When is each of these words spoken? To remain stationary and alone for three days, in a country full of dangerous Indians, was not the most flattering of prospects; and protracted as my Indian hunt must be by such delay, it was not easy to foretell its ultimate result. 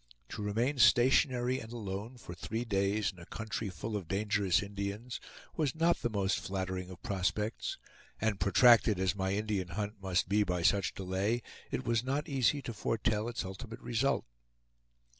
To 0.29 0.41
remain 0.41 0.79
stationary 0.79 1.59
and 1.59 1.71
alone 1.71 2.17
for 2.17 2.33
three 2.33 2.65
days, 2.65 3.11
in 3.11 3.19
a 3.19 3.25
country 3.27 3.69
full 3.69 3.95
of 3.95 4.07
dangerous 4.07 4.63
Indians, 4.63 5.19
was 5.55 5.75
not 5.75 5.97
the 6.01 6.09
most 6.09 6.39
flattering 6.39 6.89
of 6.89 7.03
prospects; 7.03 7.77
and 8.19 8.39
protracted 8.39 8.99
as 8.99 9.15
my 9.15 9.33
Indian 9.35 9.67
hunt 9.67 10.01
must 10.01 10.27
be 10.27 10.41
by 10.41 10.63
such 10.63 10.95
delay, 10.95 11.43
it 11.69 11.85
was 11.85 12.03
not 12.03 12.27
easy 12.27 12.63
to 12.63 12.73
foretell 12.73 13.29
its 13.29 13.45
ultimate 13.45 13.79
result. 13.79 14.25